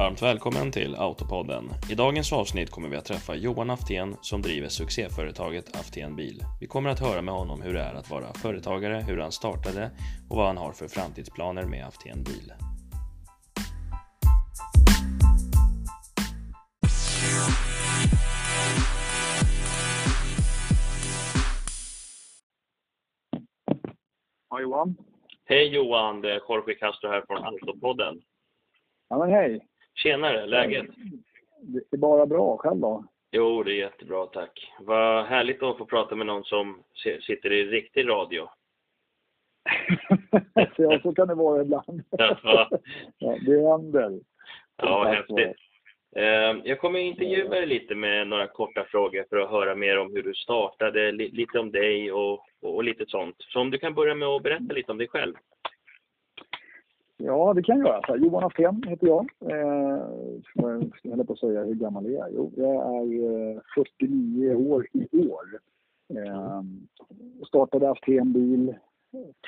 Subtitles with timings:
[0.00, 1.64] Varmt välkommen till Autopodden.
[1.90, 6.42] I dagens avsnitt kommer vi att träffa Johan Aftén som driver succéföretaget Aftén Bil.
[6.60, 9.90] Vi kommer att höra med honom hur det är att vara företagare, hur han startade
[10.30, 12.52] och vad han har för framtidsplaner med Aftén Bil.
[24.50, 24.96] Ja, Johan.
[25.44, 28.20] Hej Johan, det är Jorge Castro här från Autopodden.
[29.08, 29.69] Ja, men hej.
[29.94, 30.86] Tjenare, läget?
[31.60, 32.56] Det är bara bra.
[32.56, 33.04] Själv då?
[33.32, 34.72] Jo, det är jättebra tack.
[34.80, 36.82] Vad härligt att få prata med någon som
[37.26, 38.48] sitter i riktig radio.
[40.76, 42.02] ja, så kan det vara ibland.
[42.10, 42.36] Ja.
[43.18, 44.20] ja, det händer.
[44.76, 45.56] Ja, häftigt.
[46.16, 50.12] Ehm, jag kommer intervjua dig lite med några korta frågor för att höra mer om
[50.14, 53.36] hur du startade, lite om dig och, och lite sånt.
[53.38, 55.34] Så om du kan börja med att berätta lite om dig själv.
[57.22, 58.16] Ja, det kan jag göra.
[58.16, 59.30] Johan Afén heter jag.
[59.40, 60.00] Eh,
[60.54, 62.74] jag höll på att säga hur gammal är jag Jo, jag
[63.12, 65.60] är 49 eh, år i år.
[66.14, 66.62] Eh,
[67.46, 68.74] startade Afén bil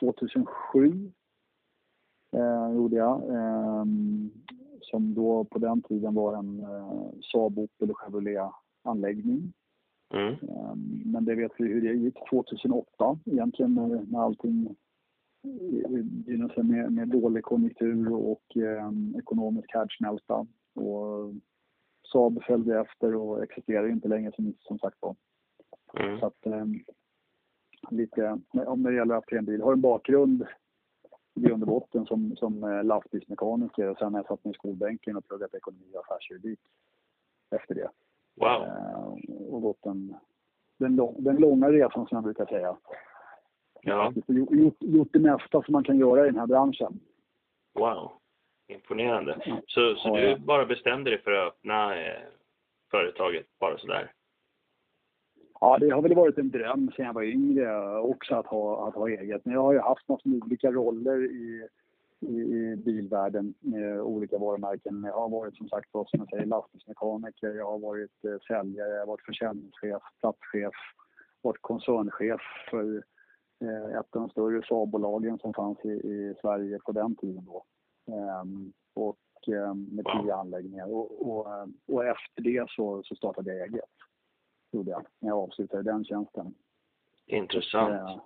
[0.00, 1.10] 2007.
[2.36, 3.28] Eh, gjorde jag.
[3.28, 3.84] Eh,
[4.80, 9.52] som då på den tiden var en eh, Saab Opel och Chevrolet-anläggning.
[10.14, 10.32] Mm.
[10.32, 14.18] Eh, men det vet vi hur det gick 2008 egentligen när, när
[16.42, 20.46] allting med, med dålig konjunktur och eh, ekonomisk härdsmälta.
[20.74, 21.34] Och
[22.12, 25.16] Saab följde efter och existerar inte längre som, som sagt var.
[25.98, 26.20] Mm.
[26.20, 26.64] Så att, eh,
[27.90, 30.46] lite, om det gäller att en bil, har en bakgrund
[31.34, 34.54] i grund och botten som, som eh, lastbilsmekaniker och sen har jag satt mig i
[34.54, 36.60] skolbänken och pluggat ekonomi och affärsjuridik
[37.50, 37.90] efter det.
[38.36, 38.62] Wow.
[38.62, 39.04] Eh,
[39.52, 40.14] och gått den,
[40.78, 42.76] den, lång, den långa resan som jag brukar säga.
[43.82, 44.12] Ja.
[44.26, 47.00] Gjort, gjort det mesta som man kan göra i den här branschen.
[47.74, 48.12] Wow,
[48.68, 49.60] imponerande.
[49.66, 52.20] Så, så ja, du bara bestämde dig för att öppna eh,
[52.90, 54.12] företaget bara sådär?
[55.60, 58.94] Ja, det har väl varit en dröm sedan jag var yngre också att ha, att
[58.94, 59.44] ha eget.
[59.44, 61.68] Men jag har ju haft med olika roller i,
[62.20, 65.04] i, i bilvärlden med olika varumärken.
[65.04, 68.98] Jag har varit som sagt som jag säger lastbilsmekaniker, jag har varit eh, säljare, jag
[68.98, 70.74] har varit försäljningschef, platschef,
[71.42, 73.02] varit koncernchef för
[73.62, 77.64] ett av de större Saab-bolagen som fanns i, i, Sverige på den tiden då.
[78.14, 80.94] Ehm, och ehm, med tio anläggningar.
[80.94, 81.46] Och, och,
[81.88, 83.84] och, efter det så, så startade jag eget.
[84.72, 86.54] Gjorde jag, när jag avslutade den tjänsten.
[87.26, 87.94] Intressant.
[87.94, 88.20] Äh,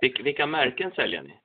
[0.00, 1.38] Vil vilka märken säljer ni?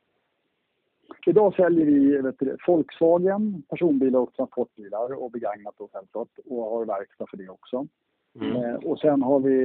[1.26, 6.86] Idag säljer vi vet du, Volkswagen, personbilar och transportbilar och begagnat då självklart och har
[6.86, 7.88] verkstad för det också.
[8.36, 8.56] Mm.
[8.56, 9.58] Eh, och sen har vi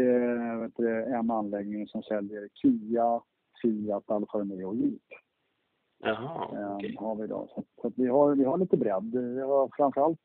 [0.63, 3.21] vet du, en anläggning som säljer Kia,
[3.63, 5.03] Fiat, Alfa Romeo och Jeep.
[6.05, 6.97] Jaha, ehm, okay.
[6.97, 7.49] har vi idag.
[7.55, 9.15] Så, så vi, har, vi har lite bredd.
[9.15, 10.19] Vi har framförallt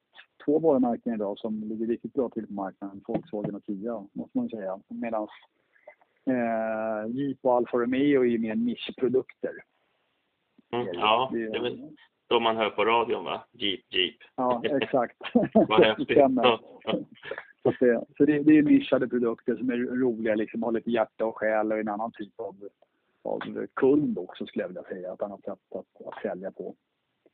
[0.45, 3.01] två varumärken idag som ligger riktigt bra till på marknaden.
[3.07, 4.79] Volkswagen och Kia, måste man säga.
[4.87, 5.27] Medan
[6.25, 9.53] eh, Jeep och Alfa Romeo är mer nischprodukter.
[10.71, 11.89] Mm, ja, det är väl
[12.27, 13.43] de man hör på radion va?
[13.51, 14.15] Jeep, Jeep.
[14.35, 15.17] Ja, exakt.
[15.53, 16.17] Vad häftigt.
[17.63, 21.25] Så, det, så det, det är nischade produkter som är roliga, liksom har lite hjärta
[21.25, 22.55] och själ och en annan typ av
[23.27, 25.13] av kund också skulle jag vilja säga.
[25.13, 26.75] Ett annat sätt att, att sälja på.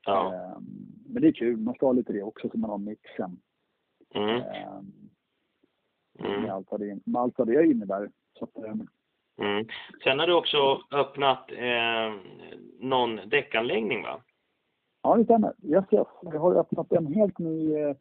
[0.06, 0.54] Ja.
[0.58, 0.66] Um,
[1.06, 3.40] men det är kul, man ska ha lite det också så man har mixen.
[4.16, 4.36] Mm.
[4.36, 5.09] Um,
[6.20, 6.42] mm.
[6.42, 8.09] Med, allt vad det, med allt vad det innebär.
[8.40, 8.88] Så att, um,
[9.42, 9.68] mm.
[10.03, 12.14] Sen har du också öppnat eh,
[12.80, 14.24] någon däckanläggning va?
[15.03, 15.53] Ja, det stämmer.
[15.64, 16.08] Yes, yes.
[16.32, 17.96] Vi har öppnat en helt ny eh,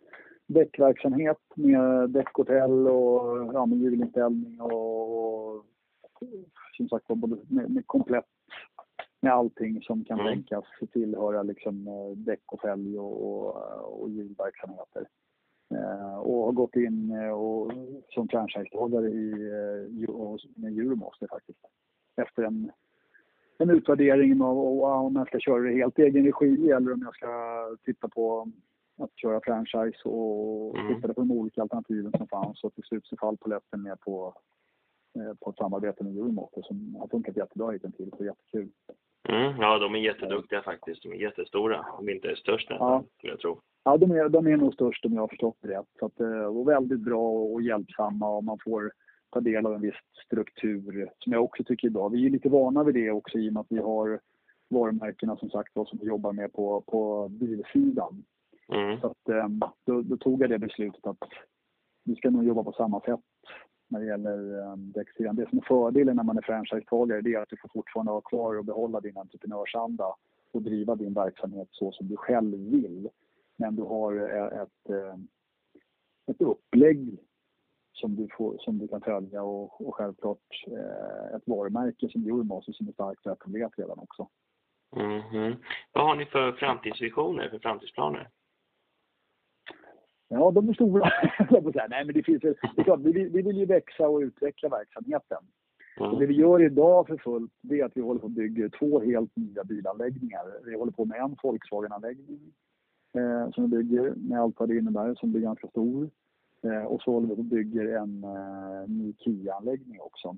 [0.46, 5.64] däckverksamhet med däckhotell och ja, med hjulinställning och
[6.76, 8.26] som sagt både med, med komplett
[9.22, 10.32] med allting som kan mm.
[10.32, 15.08] tänkas tillhöra liksom eh, däck och fälg och, och, och hjulverksamheter.
[15.70, 17.72] Eh, och har gått in eh, och,
[18.08, 19.32] som franchisetagare i,
[20.54, 21.58] med Euromaster faktiskt.
[22.16, 22.70] Efter en,
[23.58, 27.28] en utvärdering av om jag ska köra det helt egen regi eller om jag ska
[27.84, 28.48] titta på
[28.98, 30.94] att köra franchise och mm.
[30.94, 34.00] titta på de olika alternativen som fanns och till slut så fall på lätten med
[34.00, 34.34] på
[35.40, 38.68] på ett samarbete med Euromotor som har funkat jättebra hittills och jättekul.
[39.28, 41.02] Mm, ja, de är jätteduktiga faktiskt.
[41.02, 41.86] De är jättestora.
[42.00, 43.04] Är inte störst än, ja.
[43.22, 43.58] jag tror.
[43.84, 45.86] Ja, de är, de är nog störst om jag har förstått det rätt.
[45.98, 48.92] Så att, eh, och väldigt bra och hjälpsamma och man får
[49.30, 49.94] ta del av en viss
[50.26, 52.08] struktur som jag också tycker är bra.
[52.08, 54.20] Vi är lite vana vid det också i och med att vi har
[54.68, 58.24] varumärkena som sagt som vi jobbar med på, på bilsidan.
[58.68, 59.00] Mm.
[59.00, 59.48] Så att, eh,
[59.86, 61.28] då, då, tog jag det beslutet att
[62.04, 63.20] vi ska nog jobba på samma sätt
[63.92, 65.36] när det gäller eh, däcksidan.
[65.36, 68.20] Det som är fördelen när man är franchisetagare det är att du får fortfarande ha
[68.20, 70.14] kvar och behålla din entreprenörsanda
[70.52, 73.08] och driva din verksamhet så som du själv vill.
[73.56, 75.14] Men du har eh, ett, eh,
[76.26, 77.18] ett upplägg
[77.92, 80.66] som du, får, som du kan följa och, och självklart
[81.36, 84.28] ett varumärke som Euromaster som är starkt etablerat redan också.
[84.96, 85.56] Mm -hmm.
[85.92, 88.28] Vad har ni för framtidsvisioner, för framtidsplaner?
[90.34, 91.10] Ja, de är stora.
[91.88, 94.68] Nej, men det finns, det är klart, vi, vill, vi vill ju växa och utveckla
[94.68, 95.38] verksamheten.
[96.00, 96.10] Mm.
[96.10, 98.68] Och det vi gör idag för fullt, det är att vi håller på att bygga
[98.68, 100.44] två helt nya bilanläggningar.
[100.64, 102.40] Vi håller på med en Volkswagen-anläggning
[103.14, 106.10] eh, som vi bygger med allt vad det innebär, som blir ganska stor.
[106.62, 110.36] Eh, och så håller vi på att bygga en eh, ny Kia-anläggning också.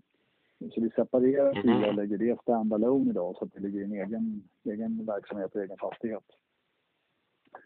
[0.74, 1.62] Så vi separerar mm.
[1.62, 5.54] Kia och lägger det standalone idag så att det ligger i en egen, egen verksamhet
[5.54, 6.24] och egen fastighet.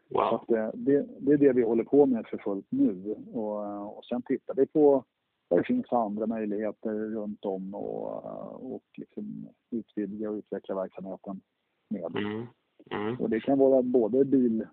[0.09, 0.29] Wow.
[0.31, 3.15] Så att, eh, det, det, är det vi håller på med för fullt nu.
[3.33, 5.05] Och, och sen tittar vi på
[5.49, 11.41] vad det finns andra möjligheter runt om och, och liksom utvidga och utveckla verksamheten
[11.89, 12.17] med.
[12.17, 12.47] Mm.
[12.91, 13.17] Mm.
[13.17, 14.67] Och det kan vara både bil,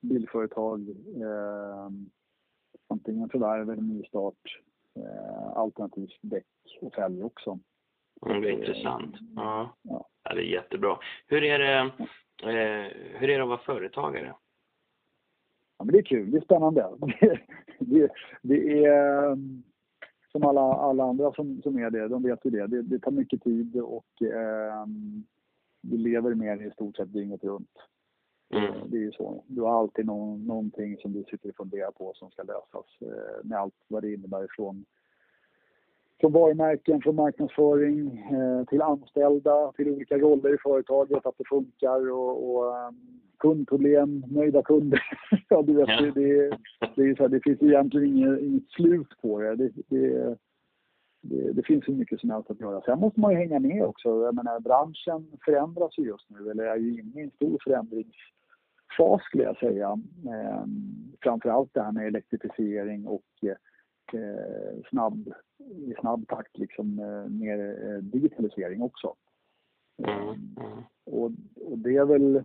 [0.00, 0.88] bilföretag,
[1.20, 1.90] eh,
[2.88, 4.60] antingen förvärv eller nystart,
[4.96, 6.46] eh, alternativt däck
[6.80, 7.58] och fälg också.
[8.26, 9.16] Mm, det är intressant.
[9.36, 9.76] Ja.
[9.82, 10.06] ja.
[10.24, 10.98] det är jättebra.
[11.26, 11.78] Hur är det,
[12.42, 14.34] eh, hur är det att vara företagare?
[15.82, 16.88] Ja, men det är kul, det är spännande.
[17.78, 18.08] Det,
[18.42, 19.36] det, är
[20.32, 22.66] som alla, alla andra som, som är det, de vet ju det.
[22.66, 24.86] Det, det tar mycket tid och eh,
[25.82, 27.78] vi lever med i stort sett dygnet runt.
[28.54, 28.72] Mm.
[28.86, 29.44] Det är ju så.
[29.46, 33.44] Du har alltid någon, någonting som du sitter och funderar på som ska lösas eh,
[33.44, 34.84] med allt vad det innebär från
[36.22, 42.10] från varumärken, från marknadsföring eh, till anställda, till olika roller i företaget, att det funkar
[42.12, 42.96] och, och um,
[43.38, 45.02] kundproblem, nöjda kunder.
[45.48, 45.86] ja, du vet.
[45.86, 46.58] Det, det,
[46.96, 49.56] det, är så här, det finns egentligen inget, inget slut på det.
[49.56, 50.36] Det, det,
[51.20, 52.80] det, det finns hur mycket som helst att göra.
[52.80, 54.08] Sen måste man ju hänga med också.
[54.08, 59.22] Jag menar, branschen förändras ju just nu, eller är ju inne i en stor förändringsfas
[59.22, 59.98] skulle jag säga.
[60.26, 60.64] Eh,
[61.22, 63.56] framförallt det här med elektrifiering och eh,
[64.90, 69.14] snabb, i snabb takt liksom eh, mer eh, digitalisering också.
[69.98, 70.82] Mm, mm.
[71.04, 72.44] Och, och det är väl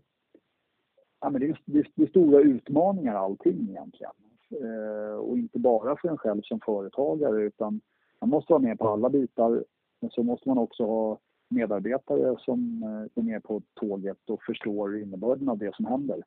[1.19, 4.13] ja, men det, är, det, är, det är stora utmaningar allting egentligen.
[4.49, 7.81] Eh, och inte bara för en själv som företagare utan
[8.19, 9.63] man måste vara med på alla bitar.
[9.99, 11.19] Men så måste man också ha
[11.49, 16.23] medarbetare som eh, är med på tåget och förstår innebörden av det som händer.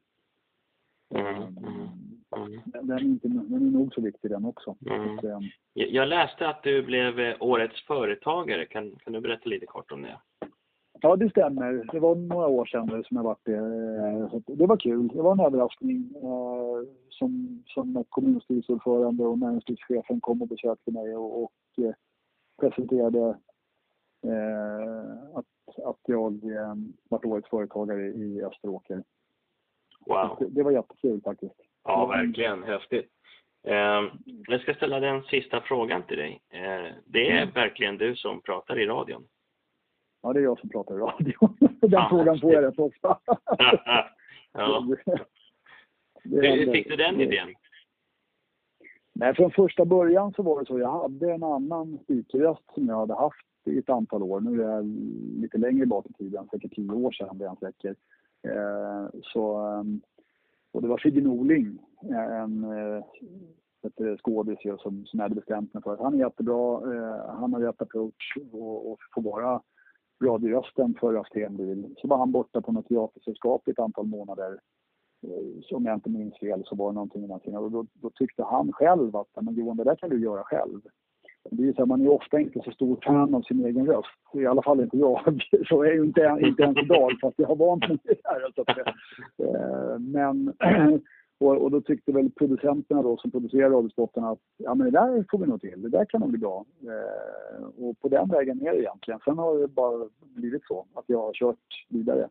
[1.14, 2.60] Mm, mm.
[2.64, 4.76] Den, är inte, den är nog så viktig den också.
[4.86, 5.18] Mm.
[5.18, 5.38] Att, eh,
[5.74, 8.66] jag läste att du blev eh, årets företagare.
[8.66, 10.18] Kan, kan du berätta lite kort om det?
[11.02, 11.86] Ja, det stämmer.
[11.92, 13.54] Det var några år sedan som jag var det.
[13.54, 15.08] Eh, det var kul.
[15.08, 16.12] Det var en överraskning.
[16.14, 21.94] Eh, som, som kommunstyrelseordförande och näringslivschefen kom och besökte mig och, och eh,
[22.60, 23.36] presenterade
[25.34, 26.40] att, att jag
[27.08, 29.02] varit årets företagare i Österåker.
[30.06, 30.36] Wow.
[30.38, 31.69] Det, det var jättekul faktiskt.
[31.84, 32.62] Ja, verkligen.
[32.62, 33.10] Häftigt.
[34.46, 36.42] Jag ska ställa den sista frågan till dig.
[37.04, 37.54] Det är mm.
[37.54, 39.26] verkligen du som pratar i radion?
[40.22, 41.34] Ja, det är jag som pratar i radio.
[41.80, 43.18] Den ah, frågan får jag rätt ofta.
[44.52, 44.86] ja.
[46.22, 47.54] Hur fick du den idén?
[49.12, 50.78] Nej, från första början så var det så.
[50.78, 54.40] Jag hade en annan speakerröst som jag hade haft i ett antal år.
[54.40, 54.84] Nu är jag
[55.40, 57.94] lite längre bak i tiden, säkert tio år sedan det han säker.
[58.42, 60.00] Eh, så, ehm,
[60.72, 63.02] och det var Sigge Norling, eh, en eh,
[63.82, 66.80] eh, skådis som, som jag hade bestämt mig för att han är jättebra,
[67.32, 69.62] han har rätt approach och, och får vara
[70.24, 74.58] radiorösten för Aftén Så var han borta på något teatersällskap i ett antal månader.
[75.72, 77.56] Om jag inte minns fel så var det någonting någonting.
[77.56, 80.80] Och då, då tyckte han själv att men Johan, det där kan du göra själv.
[81.50, 84.08] Det är så här, man är ofta inte så stor fan av sin egen röst.
[84.34, 85.42] I alla fall inte jag.
[85.68, 88.94] Så är jag inte, inte ens idag, fast jag har vant mig vid det här.
[89.38, 90.52] Eh, men
[91.40, 95.24] och, och, då tyckte väl producenterna då som producerar radiospotten att ja men det där
[95.30, 96.64] får vi nog till, det där kan nog bli bra.
[96.82, 99.20] Eh, och på den vägen är det egentligen.
[99.24, 102.28] Sen har det bara blivit så att jag har kört vidare.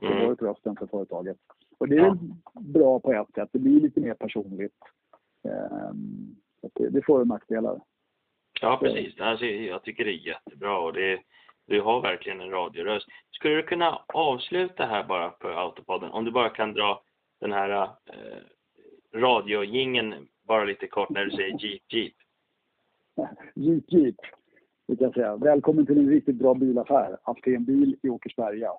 [0.00, 1.36] Det har varit rösten för företaget.
[1.78, 2.18] Och det är
[2.60, 4.78] bra på ett sätt, det blir lite mer personligt.
[5.44, 5.92] Eh,
[6.74, 7.80] det, det får nackdelar.
[8.60, 11.20] Ja precis, alltså, jag tycker det är jättebra och det
[11.66, 13.06] du har verkligen en radioröst.
[13.30, 17.02] Skulle du kunna avsluta här bara på Autopodden, om du bara kan dra
[17.40, 22.14] den här eh, radiojingen bara lite kort när du säger Jeep Jeep?
[23.54, 24.16] Jeep Jeep,
[24.88, 25.36] det kan jag säga.
[25.36, 27.18] Välkommen till en riktigt bra bilaffär.
[27.22, 28.70] Aftén bil i Åkersberga.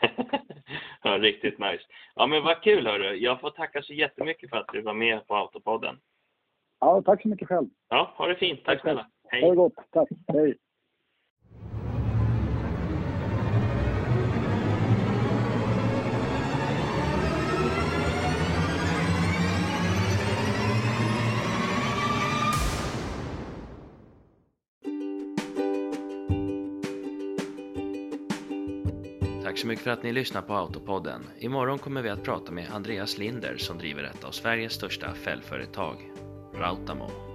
[1.02, 1.84] ja, riktigt nice.
[2.14, 3.14] Ja, men vad kul hörru.
[3.14, 5.98] Jag får tacka så jättemycket för att du var med på Autopodden.
[6.82, 7.68] Ja, tack så mycket själv.
[7.88, 8.64] Ja, ha det fint.
[8.64, 9.06] Tack, snälla.
[9.28, 9.42] Hej.
[9.42, 9.74] Ha det gott.
[9.90, 10.08] Tack.
[10.26, 10.56] Hej.
[29.44, 31.22] Tack så mycket för att ni lyssnar på Autopodden.
[31.38, 36.11] Imorgon kommer vi att prata med Andreas Linder som driver ett av Sveriges största fällföretag,
[36.52, 37.31] Rautamo.